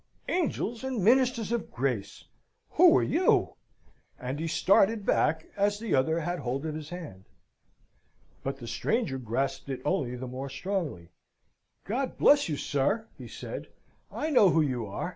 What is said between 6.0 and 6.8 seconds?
had hold of